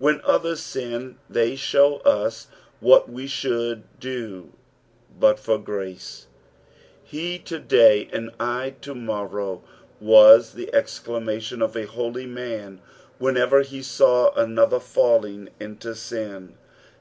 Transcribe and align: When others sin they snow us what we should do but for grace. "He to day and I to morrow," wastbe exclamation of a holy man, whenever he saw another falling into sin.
When 0.00 0.20
others 0.24 0.58
sin 0.58 1.18
they 1.28 1.54
snow 1.54 1.98
us 1.98 2.48
what 2.80 3.08
we 3.08 3.28
should 3.28 3.84
do 4.00 4.52
but 5.16 5.38
for 5.38 5.58
grace. 5.58 6.26
"He 7.04 7.38
to 7.38 7.60
day 7.60 8.08
and 8.12 8.32
I 8.40 8.74
to 8.80 8.96
morrow," 8.96 9.62
wastbe 10.02 10.70
exclamation 10.74 11.62
of 11.62 11.76
a 11.76 11.86
holy 11.86 12.26
man, 12.26 12.80
whenever 13.20 13.62
he 13.62 13.80
saw 13.80 14.32
another 14.34 14.80
falling 14.80 15.50
into 15.60 15.94
sin. 15.94 16.56